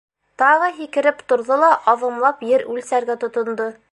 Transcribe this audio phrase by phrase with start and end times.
[0.43, 3.73] Тағы һикереп торҙо ла аҙымлап ер үлсәргә тотондо.